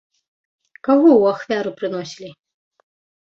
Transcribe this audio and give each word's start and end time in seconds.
Каго 0.87 1.09
ў 1.21 1.33
ахвяру 1.33 1.71
прыносілі? 1.81 2.31